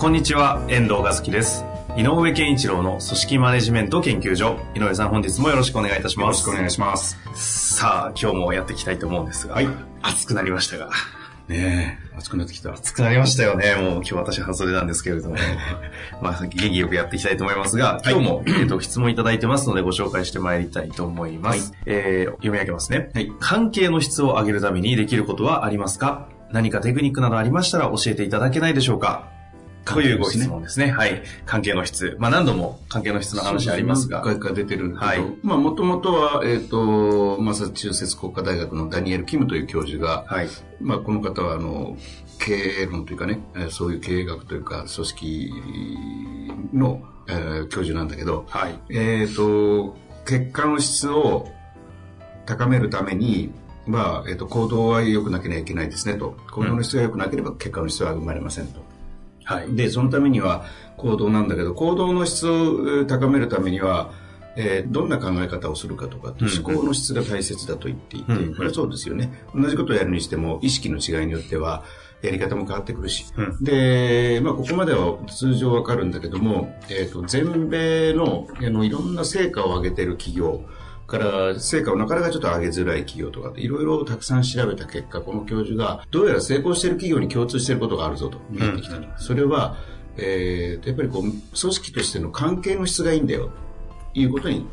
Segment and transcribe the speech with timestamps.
[0.00, 1.64] こんにちは、遠藤和樹です。
[1.96, 4.56] 井上健一郎の組織マネジメント研究所。
[4.74, 6.24] 井上さん、本日もよろしくお願いいたします。
[6.24, 7.18] よろしくお願いします。
[7.34, 9.68] さあ、今日もやっていきたいと思うんですが、はい
[10.02, 10.88] 暑くなりましたが。
[11.48, 12.72] ねえ、暑くなってきた。
[12.72, 13.74] 暑くなりましたよね。
[13.74, 15.36] もう今日私半袖なんですけれども。
[16.22, 21.74] まあ、元気よくやっていきたいと思いますが、今日も、えっと、質問いただいてますのでご紹介してまいりたいと思います。
[21.86, 23.10] えー読み上げますね。
[23.14, 26.26] はい関係の質を上げるためにできることはありますか？
[26.52, 29.24] 何かテクニックなどありましたら教えていただけないでしょうか？
[29.84, 30.90] というご質問ですね。
[30.90, 31.22] はい。
[31.46, 32.16] 関係の質。
[32.18, 34.18] まあ何度も関係の質の話ありますが。
[34.24, 40.48] 何回か出てるんだけど、はいまあもともとは、えっ、と、マサチューセッツ国家大学のダニエル・キムという教授が、はい。
[40.80, 41.96] まあこの方は、あの、
[42.38, 45.52] 経営論というかね、えーそういう経営学というか、組織
[46.72, 48.78] の、えー教授なんだけど、はい。
[48.90, 51.48] えっ、と、結果の質を
[52.46, 53.52] 高めるために、
[53.86, 56.36] まあ、えっ、と、行動は良くなければいけないですねと。
[56.52, 58.90] 行動の質が良くなければ結果の質は生まれませんと。
[59.44, 59.74] はい。
[59.74, 60.64] で、そのためには
[60.96, 64.12] 行動なんだけど、行動の質をえー高めるためには、
[64.56, 69.32] えーどんな考え方をするかとか、うん思考の質が大切だと言っていて、うんこれはそうですよね。
[69.54, 71.84] 同じことをやるにしても、意識の違いによっては、
[72.22, 73.26] やり方も変わってくるし。
[73.36, 80.62] うんで、まあ、ここまでは通常わかるんだけども、えっ、と、全米の、あの、いろんな成果を上げてる企業、
[81.10, 89.08] から成果をなかなかちょっと上げづらい企業とかいろいろたくさん調べた結果、この教授がどうやら成功している企業に共通していることがあるぞと見えてきたと。
[89.18, 89.76] それは、
[90.16, 93.50] えー、やっぱりこう、組織としての関係の質がいいんだよ、
[94.14, 94.66] ということに、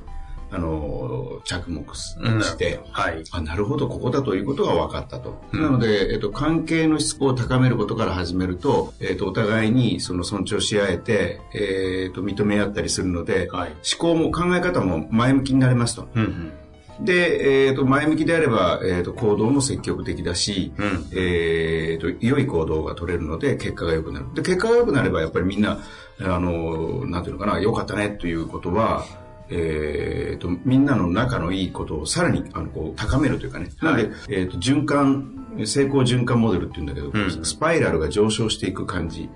[0.50, 3.24] あの、着目して、はい。
[3.32, 5.42] あ、なるほど、ここだということが分かったと。
[5.52, 13.70] うんなので、えっと、関係の質を高めることから始めると、えっと、お互いにその尊重し合えて、えっと、認め合ったりするので、はい。
[13.70, 16.08] 思考も考え方も前向きになれますと。
[16.16, 16.52] うん
[17.00, 20.86] で、えっと、前向きであれば、えっと、行動も積極的だし、うん。
[20.86, 21.08] うん。
[21.16, 24.26] えっと、良い行動が取れるので、結果が良くなる。
[24.34, 25.80] で、結果が良くなれば、やっぱりみんな、
[26.20, 29.06] あの、なんていうのかな、良かったねということは、
[29.50, 33.70] えっと、みんなの仲のいいことをさらに、あの、こう、高めるというかね。
[33.82, 39.30] なので、えっと、循環、成功循環モデルっていうんだけど、うんスパイラルが上昇していく感じ。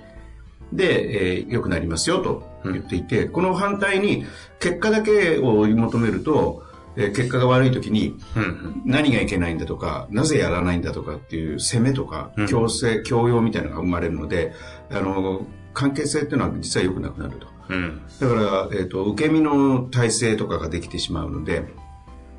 [0.73, 4.25] で、えー良くなりますよと言っていて、この反対に
[4.59, 6.63] 結果だけを追い求めると、
[6.95, 8.81] えー結果が悪い時にうん。
[8.85, 14.53] 何がいけないんだとか、なぜやらないんだとかっていう責めとかうん、強制、強要みたいなのが生まれるので、
[14.91, 17.47] あの、関係性っていうのは実は良くなくなると。
[17.71, 18.01] うん。
[18.19, 21.63] だから、えっ、と、受け身の体制とかができてしまうので、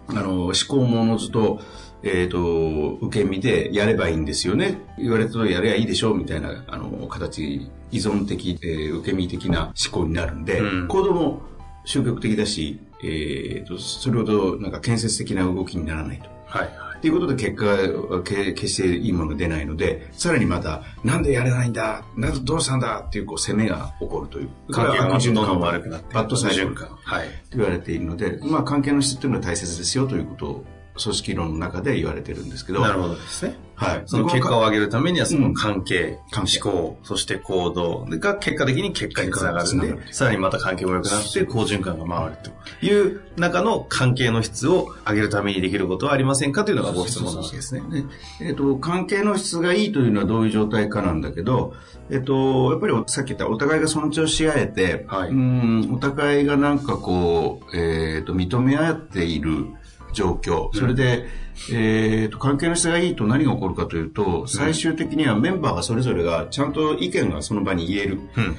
[0.09, 1.61] あの、思考もおのずと、
[2.03, 4.81] えっ、と、受け身でやればいいんですよね。
[4.99, 11.43] 言われたとやればいいでしょうみたいな、あの、形、依存的、えー受け身的な思考になるんで、うん行動も
[11.85, 16.29] 消極的だし、えっ、と、それほどなんか建設的な動きにならないと。
[16.47, 16.69] はい。
[16.99, 24.51] っていうことで結果がけ決していいものが出ないので、さらにまた、なんでやれないんだなんでどうしたんだっていうこう攻めが起こるという。
[24.71, 26.15] 関係がどんどん悪くなって。
[26.15, 26.89] バッドサイクル循環。
[27.03, 27.27] はい。
[27.51, 30.65] と言われているので、まあ関係の質っていうのは大切ですよということを
[31.03, 32.83] 組織論の中で言われてるんですけど。
[32.83, 33.57] なるほどですね。
[33.83, 34.03] はい。
[34.07, 36.61] その結果を上げるためには、その関係、関係。
[36.63, 38.07] 思考、そして行動。
[38.09, 39.75] が結果的に結果につながる。
[39.75, 47.81] んでさらにまた関係も良くなって、好循環が回るという中の関係の質を上げるためにできることはありませんかというのがご質問なわけですね。
[47.83, 48.05] ね
[48.41, 51.75] えっ、と、関係の質がいいというのはどういう状態かなんだけど、
[52.11, 55.31] えっ、と、やっぱりさっき言ったお互いが尊重し合えて、はい。
[55.31, 59.67] うんお互いがなんかこう、えっ、と、認め合っている
[60.13, 61.27] 状況、それで、
[61.73, 68.21] えっ、と、関係の質がいいと何が起こるかというと、最終的にはメンバーがそれぞれがちゃんと意見がその場に言える。
[68.37, 68.57] うん。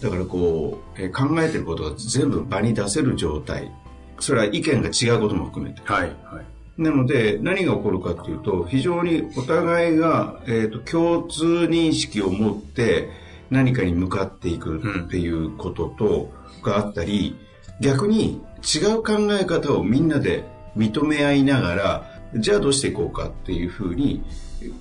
[0.00, 3.70] だからこう、えー考えてることが全部場に出せる状態。
[4.18, 5.80] それは意見が違うことも含めて。
[5.84, 6.08] はい。
[6.24, 6.82] はい。
[6.82, 13.10] なので、何が起こるかっていうと、非常にお互いが、えー、と共通認識を持って
[13.50, 17.36] 何かに向かっていくっていうことと、があったり、
[17.80, 20.44] 逆に違う考え方をみんなで
[20.76, 24.22] 認め合いながら、じゃあどうしていこうかっていうふうに、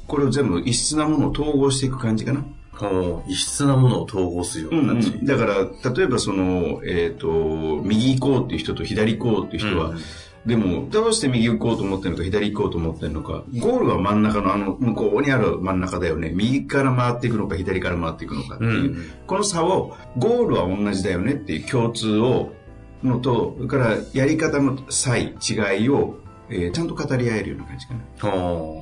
[0.08, 2.46] これを全部異質なものを統合していく感じかな。
[2.78, 5.26] こう異質なものを統合するような感じ。
[5.26, 10.00] だから、例えばその、えっ、と、右行こうっていう人と左行こうっていう人は、うん
[10.46, 16.32] でも、どうして右行こうと思ってるのか、左行こうと思ってるのか、ゴールは真ん中のあの、向こうにある真ん中だよね。
[16.34, 22.54] 右から回っていくのか、左から回っていくのかっていう、うんこの差を、ゴールは同じだよねっていう共通を、
[23.04, 26.20] のと、それからやり方の差異、違いを、
[26.50, 28.00] えーちゃんと語り合えるような感じかな。
[28.24, 28.28] あ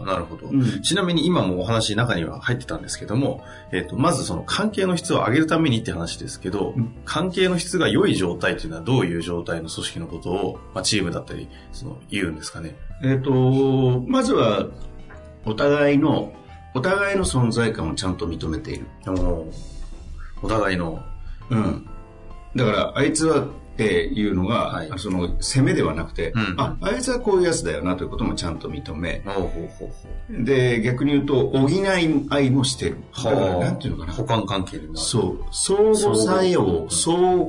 [0.01, 12.75] あ、なるほど、うんちなみに今もお話中には入ってたんですけども、えっ、と、まずその関係の質を上げるためにって話ですけど、うん関係の質が良い状態っていうのはどういう状態の組織のことを、まあ、チームだったり、その、言うんですかね。
[13.03, 14.67] えっ、と、まずは、
[15.45, 16.33] お互いの、
[16.73, 18.85] お互いの存在感をちゃんと認めている。
[20.41, 21.03] お互いの、
[21.49, 21.87] うん。
[22.55, 23.47] だから、あいつは
[23.79, 29.47] っていうのが、はいその、攻めではなくて、うんあ、あいつはこういうやつだよなということもちゃんと認め、ほうほう
[29.79, 31.99] ほうほで、逆に言うと、補い合
[32.41, 32.97] いもしてる。
[32.97, 33.23] う。
[33.23, 34.13] だから、なんていうのかな。
[34.13, 34.89] 補完関係に。
[34.95, 37.39] そう、相互作用、相互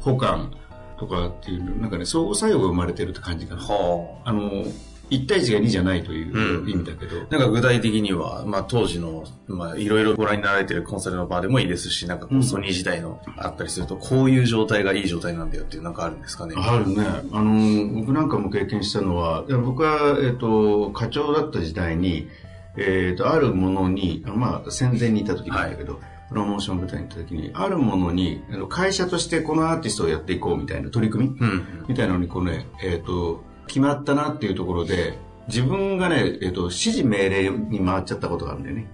[0.00, 0.50] 補完
[0.98, 3.62] とかっていうの、なんかね、相互作用が生まれてるって感じかな。
[3.62, 4.30] はあ。
[4.30, 4.64] あの、
[5.10, 16.54] 1対1が2じゃないといううん意味だけど、なんか具体的には、まあ当時の、まあいろいろご覧になられてるコンサルの場でもいいですし、なんかソニー時代のあったりすると、こういう状態がいい状態なんだよっていうなんかあるんですかね。
[16.56, 17.04] あるね。
[17.32, 22.28] あの、僕なんかも経験したのは、僕は、えっ、と、課長だった時代に、
[22.76, 31.84] えっ、と、あるものに、まあ、戦前にいた時なんだけど、プロモーション舞台に行った時に、あるものに、会社としてこのアーティストをやっていこうみたいな取り組みうん。
[31.88, 35.16] みたいなのに、こうね、えっ、と、決まったなっていうところで、
[35.46, 38.90] 自分がね、えっ、と、指示命令に回っちゃったことがあるんだよね。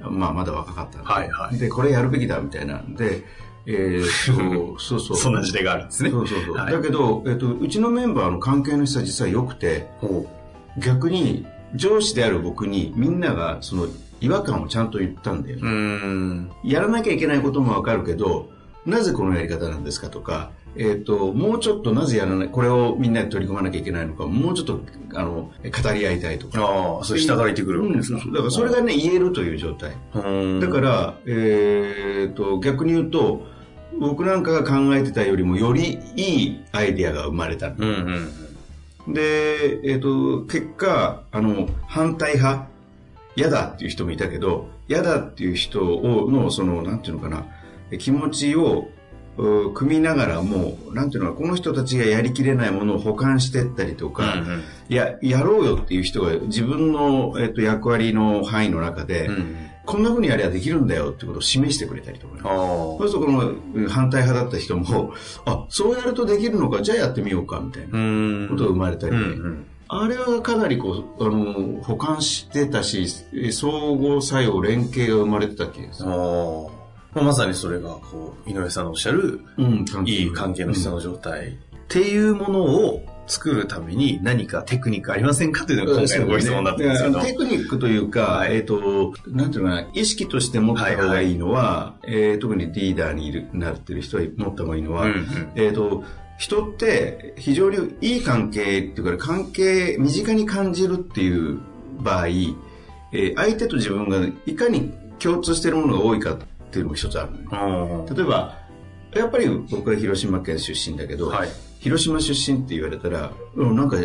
[0.00, 1.08] まあ、まだ若かったんで。
[1.08, 3.22] はいはいで、これやるべきだ、みたいなんで、
[3.66, 5.16] えっ、と、 そうそう。
[5.16, 6.10] そんな時代があるんですね。
[6.10, 6.54] そうそうそう。
[6.56, 10.26] はいだけど、えっ、と、うちのメンバーの関係の人は実は良くて、ほ
[10.78, 13.86] 逆に上司である僕にみんながその
[14.20, 15.66] 違和感をちゃんと言ったんだよう。
[15.66, 16.50] うね。
[16.64, 18.50] やらなきゃいけないこともわかるけど、
[18.86, 24.80] なぜこのやり方なんですかとか、えっ、と、もうちょっとなぜやらない、これをみんなで取り組まなきゃいけないのか、もうちょっと、
[25.14, 26.62] あの、語り合いたいとか。
[26.62, 28.22] ああ、それ下から言ってくるわけですか。
[28.24, 29.92] うんだからそれがね、言えるという状態。
[30.14, 30.18] う
[30.56, 33.46] ん、だから、えっ、と、逆に言うと、
[34.00, 37.68] 僕なんかが考えてたよりもよりいいアイデアが生まれた。
[37.68, 38.28] うんうん
[39.08, 42.68] で、えっ、と、結果、あの、反対派、
[43.34, 47.44] 嫌だっていう人もいたけど、嫌だっていう人を、の、その、なんていうのかな、
[47.98, 48.88] 気持ちを、
[49.38, 59.56] う組みながらも、なんていうのこの人たちがやりきれないものを補完していったりとか、うんうんいや、やろうよっていう人が自分の、えっ、と、役割の範囲の中で、うんうん。
[59.84, 62.40] こんな風にやりゃできるんだよってことを示してくれたりとかね。
[62.42, 65.14] そうするとこのうん反対派だった人も、
[65.44, 68.48] あ、そうやるとできるのか、じゃあやってみようか、みたいなうん。
[68.50, 69.66] ことが生まれたりね、うんうん。
[69.88, 76.12] あれはかなりこう、あの、補完してたし、え相互作用、連携が生まれてた気がすある。
[77.14, 77.18] あ。
[77.18, 81.54] まあ、まさにそれが、こう、井上さんのおっしゃる、うん、いい関係の質の状態、っ
[81.88, 87.18] ていうものを作るために何かテクニックありませんかというのが今回のご質問だったんですけど。
[87.18, 88.56] いやテクニックというか、はい。
[88.56, 95.52] えっ、と、なんていうのかな、意識として持った方がいいのは、えー特にリーダーにいるなってる人は持った方がいいのは、うんうん。
[95.54, 96.02] えっ、と、
[96.38, 101.60] 人って非常にいい関係っていうか、関係、身近に感じるっていう
[102.00, 106.38] 場合、えー相手と自分がいかに共通しているものが多いか
[106.72, 107.46] っていうのも一つあるのね。
[107.52, 108.58] あ例えば、
[109.14, 111.48] やっぱり僕は広島県出身だけど、はい
[111.82, 113.96] 広島出身って言われたら、うん、なんか、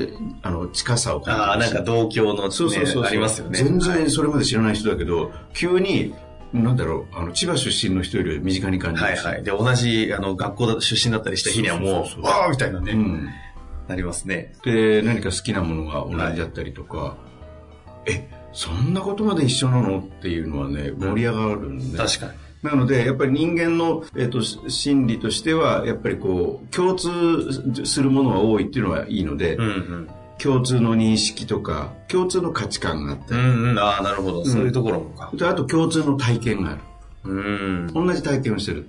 [0.41, 3.59] あの、近さを感じるああ、なんか同郷の、ね、そうそうそうありますよね。
[3.59, 6.15] 全然それまで知らない人だけど、急に、
[6.53, 9.23] なんだろう、あの、千葉出身の人より身近に感じるし。
[9.23, 9.43] はいはい。
[9.43, 13.29] で、同じ、あの、学校だ出身だったりした日にはもう、わーみたいなね、うん。
[13.87, 14.55] なりますね。
[14.63, 17.15] で、何か好きなものが同じだったりとか、
[18.07, 19.99] え、そんなことまで一緒なの？
[19.99, 21.95] っていうのはね、盛り上がるんで。
[21.95, 22.31] 確かに。
[22.63, 30.09] なので、やっぱり人間の、えっと心理としては、やっぱりこう、共通するものが多いっていうのはいいので、うんうん。
[30.39, 33.79] 共通の認識とか、共通の価値観があったり、うんうん。
[33.79, 34.45] ああ、なるほど。
[34.45, 35.31] そういうところもか。
[35.33, 36.81] であと共通の体験がある。
[37.25, 37.87] うん。
[37.93, 38.87] 同じ体験をしてる。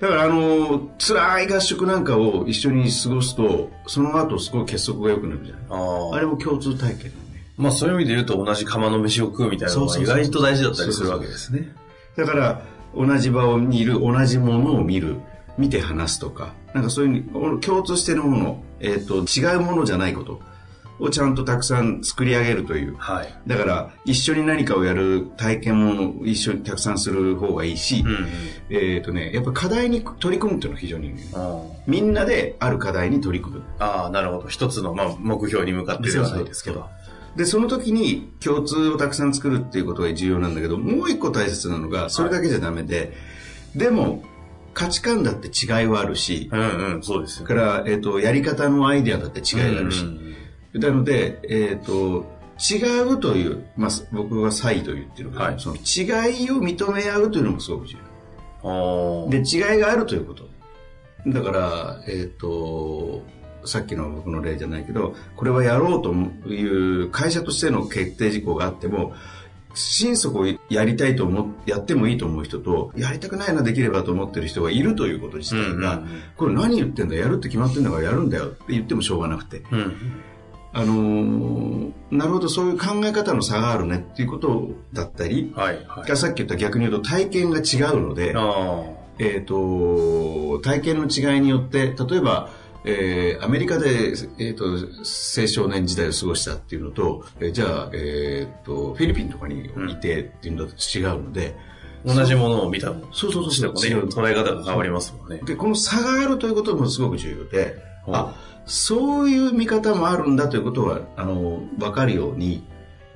[0.00, 5.64] だからあの、辛い合宿なんかを一緒に過ごすと、その後すごい結束が良くなるじゃない。
[5.68, 6.16] ああ。
[6.16, 7.12] あれも共通体験ね。
[7.56, 11.74] まあ、そういう意味で言うと同じ釜の飯を食うみたいなのが意外と大事だったりするわけですね。
[12.16, 12.62] だから、
[12.94, 15.16] 同じ場にいる、同じものを見る、
[15.58, 20.40] 見て話すとか、なんかそういう共通しているもの、えっ、と、違うものじゃないこと
[21.00, 22.96] をちゃんとたくさん作り上げるという。
[22.96, 23.34] はい。
[23.46, 28.26] だから、一緒に何かをやる体験も一緒にたくさんする方がいいし、うんうん。
[28.70, 31.22] えっ、とね、やっぱ課題に取り組むっていうのは非常にいいね。
[31.34, 33.62] あみんなである課題に取り組む。
[33.78, 34.48] ああ、なるほど。
[34.48, 36.88] 一つの、まあ、目標に向かってではないですけど。
[37.36, 43.12] で、その時に共通をたくさん作るっていうことが重要なんだけど、もう一個大切なのが、それだけじゃダメで、
[43.74, 44.22] でも、
[44.74, 46.60] 価値観だって違いはあるし、うん
[46.94, 50.04] うん、そうですよそれから、えっ、と、やり方のアイデアだって違いがあるし、
[50.74, 52.26] なので、えっ、と、
[52.60, 55.54] 違うという、まあ、僕は差異と言ってるけど、はい。
[55.58, 57.96] その違いを認め合うというのもすごく重
[58.62, 59.26] 要。
[59.26, 60.48] あで、違いがあるということ。
[61.26, 63.22] だから、えっ、と、
[63.64, 66.12] さっきの僕の例じゃないけど、これはやろうと
[66.50, 69.14] いう会社としての決定事項があっても、
[69.74, 79.96] 心底やりたいと思っやってもいいと思う人と、やりたくないな、できればと思ってる人がいるということ自体が、うんうんうんこれ何言ってんだ、やるって決まってんだからやるんだよって言ってもしょうがなくて、うん。
[80.72, 86.16] あのーなるほど、そういう考え方の差があるねっていうことだったり、はい、はい。
[86.16, 88.84] さっき言った逆に言うと体験が違うので、あ
[89.18, 92.48] えっ、と、体験の違いによって、例えば、
[92.84, 101.56] えーアメリカで、えー、と青少年時代を過ごしたっていうのと、えーじゃあ、えー、とフィリピンとかにいてっていうのと違うので、
[102.06, 102.14] あ。
[102.14, 105.40] 同じものを見たもそうそうそうしてもね、捉え方が変わりますもんね。
[105.44, 108.34] でこの差があるということもすごく重要で、ほうあ
[108.66, 112.62] そういう見方もあるんだということはあの分かるように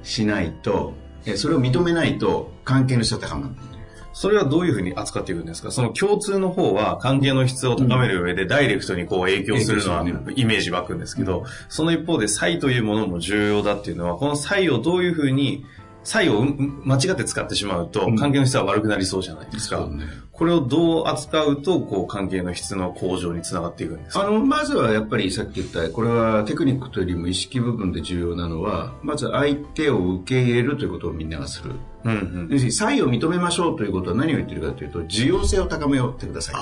[0.03, 0.93] しないと、
[1.25, 3.74] えーそれを認めないと関係の人は高まらない。
[4.15, 5.71] それはどういうふうに扱っていくんですか？
[5.71, 10.03] その共通の方は関係の質を高める上でダイレクトにこう影響するのは
[10.37, 15.67] イメージ湧くんですけど、その一方で差異というものも重要だっていうのは、この差異をどういうふうに、
[16.05, 18.17] 差異を間違って使ってしまうとうん。
[18.17, 19.79] 関係の質は悪くなりそうじゃないですか。
[19.79, 20.05] そうね。
[20.33, 24.27] これをどう扱うと、こう関係の質の向上につながっていくんですか？
[24.27, 31.73] あの、まずはやっぱりさっき言った、これはテクニックというよりも意識部分で重要なのは、まず相手を受け入れるということをみんながする。
[32.05, 32.49] うんうん。
[32.51, 36.55] 要するに、差異を認めましょうということは何を言ってるかというと、需要性を高めようってください。
[36.57, 36.59] あ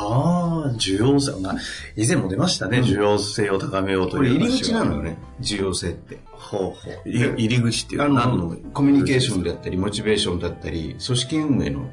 [0.66, 1.40] あ、需要性。
[1.40, 1.56] まあ、
[1.96, 2.78] 以前も出ましたね。
[2.78, 4.34] うん需要性を高めようという。
[4.34, 6.20] これ入り口なのよね、需要性って。
[6.32, 7.08] ほうほう。
[7.08, 11.90] い入り口っていうあのは何の、コミュニケーションであったり、モチベーションだったり、組織運営の、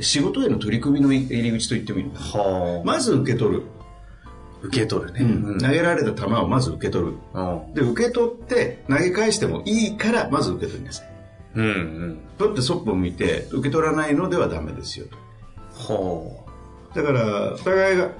[0.00, 2.84] 仕事への取り組みの入り口と言ってもいいのはあ。
[2.84, 3.62] まず受け取る。
[4.62, 5.20] 受け取るね。
[5.20, 7.14] うん投げられた球をまず受け取る。
[7.34, 7.74] うん。
[7.74, 11.17] で、受け取って投げ返してもいいから、まず受け取りなさい。
[11.58, 12.18] うんうん。
[12.38, 15.16] 取ってそっぽ向いて、受け取らないのではダメですよと。
[15.74, 16.46] ほ
[16.94, 18.10] だから、お互いが、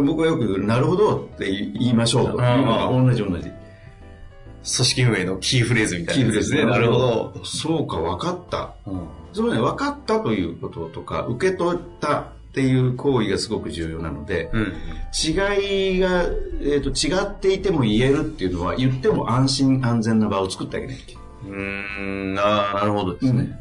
[0.00, 3.48] 僕はよく、なるほどって言いましょうと同じ同じ。
[3.48, 3.52] う。
[3.52, 6.58] 組織運営のキーフレーズみたいなですね。
[6.58, 7.44] キーフレーズなるほど。
[7.44, 8.74] そうか、分かった。
[8.86, 9.08] うん。
[9.32, 14.62] つまり分かったということとか、受け取ったっていう行為がすごく重要なので、うん。
[14.62, 16.22] 違いが、
[16.60, 23.58] えー、と違っていても言えるっていうのは、言っても安心安全な場を作ってあげなきゃいけないうーん、ああ、なるほどですね。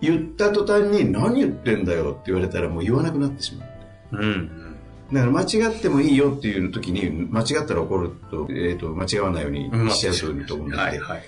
[0.00, 3.64] 言った途端に何言ってんだよって言われたらもう言わなくなってしま
[4.12, 4.22] う。
[4.22, 4.76] うん。
[5.12, 9.90] だから間違ってもいいよっていう時に間違ったら怒ると,、えー、と間違わないようにうん。
[9.90, 11.22] しちゃうというと思うんで、はいはい。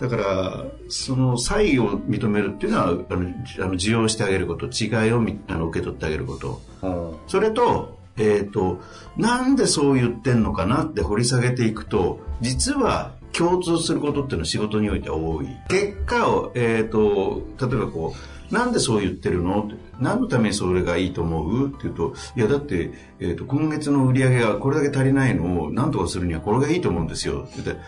[0.00, 8.80] だからその差異を認めるっていうのはあのあの受容してあげること違いをみあの受け取ってあげることうんそれと,、えー、と
[9.16, 15.48] なんでそう言ってんのかなって掘り下げていくと実は共通することっていうのは仕事においては多い。
[15.68, 18.14] 結果を、えー、と例えばこ
[18.50, 19.70] うなんでそう言ってるの？
[20.00, 21.68] 何のためにそれがいいと思う？
[21.68, 27.42] って言うといやだって、えー、と今月の売り上げがこれだけ足りないのを何とかするにはこれがいいと思うんですよ。
[27.42, 27.82] って言って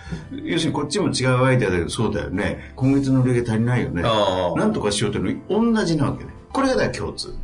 [0.51, 2.73] 要するにこっちも違うアイデアだけどそうだよね。
[2.77, 4.03] 今月の売り上げ足りないよね。
[4.03, 6.31] なんとかしようっていうの同じなわけね。
[6.53, 7.35] これがだ共通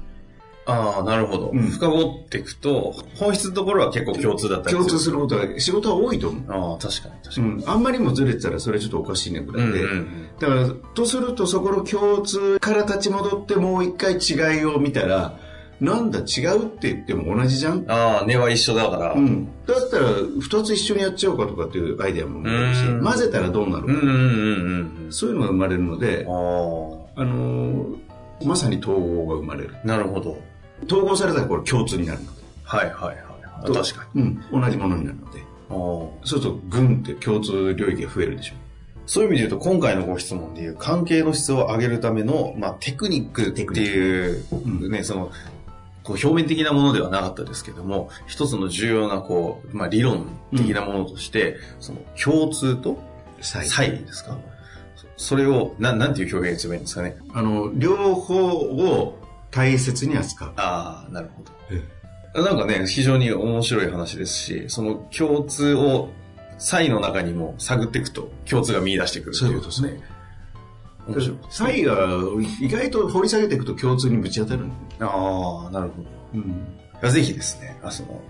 [0.67, 1.51] ああ、なるほど。
[1.51, 5.01] うん深掘っていくと、本質のところは結構共通だったり共通る。
[5.01, 7.49] することは仕事は多いと思うああ、確かに確かに。
[7.49, 15.39] うん、あんまりにもずれてたらそれちょっとおかしいねぐらいで、うんうんうんだからとするとそこの共通から立ち戻ってもう一回違いを見たら
[15.81, 19.13] なんだ違うって言っても同じじゃん、ああ、根は一緒だから。
[19.15, 19.19] う。
[19.19, 27.97] ん、だったら2つ一緒にやっちゃおうかとかっていうアイデアも生まれるしうん混ぜたらどうなるか、うんうんうんうんそういうのが生まれるのでうん。、ああのー
[28.45, 30.37] まさに統合が生まれるあ、なるほど。
[30.85, 32.27] 統合されたらこれ共通になるの。
[32.27, 33.67] ではいはいはい。
[33.67, 35.45] と確かに、うん、同じものになるので。
[35.69, 38.55] そうするとグンって共通領域が増えるでしょ。
[39.07, 45.31] そういう意味で言うと、今回のご質問でいう関係の質を上げるための、まあ、テクニックっていう、うんね、その、
[46.03, 53.01] こう表面的なものではなかったですけども、一つの重要な、こう、まあ、理論的なものとして、その、共通と
[53.41, 53.91] 差異。
[53.91, 54.39] ですか？
[55.17, 57.17] そそれを、ななんていう表現すればいいんですかね？
[57.33, 59.19] あの両方を
[59.57, 60.53] 大切に扱う。
[60.57, 61.83] ああ、なるほえ
[62.35, 62.45] ど。
[62.45, 66.11] なんかね、非常に面白い話ですし、その共通を
[66.59, 69.55] 差異の中にも探っていくと共通が見出してくるっていう。
[69.55, 70.01] ことですね。
[71.09, 71.37] 面白い。
[71.39, 72.07] です差異が
[72.61, 74.67] 意外と掘り下げていくと共通にぶち当たる。
[75.01, 76.09] ああ、なるほど。
[76.35, 77.11] うん。
[77.11, 78.21] ぜひですね、あその、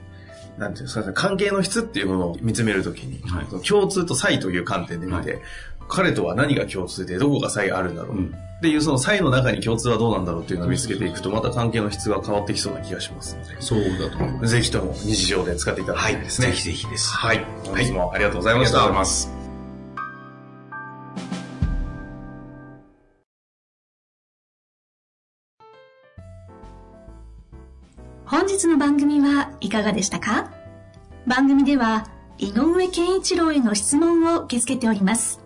[0.59, 3.47] なんていうんですかね、関係の質っていうものを見つめるときに、はい。
[3.63, 5.41] 共通と差異という観点で見て、は
[5.89, 13.61] 彼とは何が共通でどこが差異があるんだろう、うんっていうその際の中に共通はどうなんだろうっていうのを見つけていくと、また関係の質が変わってきそうな気がしますので。
[13.61, 14.53] そうだと思います。
[14.55, 16.47] ぜひとも日常で使っていただきたいですね。
[16.47, 17.11] ぜひぜひです。
[17.11, 17.45] はい。
[17.67, 18.79] 本日もありがとうございました。
[18.79, 19.31] ありがとうございます。
[28.25, 30.51] 本日の番組はいかがでしたか？
[31.27, 35.46] 番組では井上健一郎への質問を受け付けております。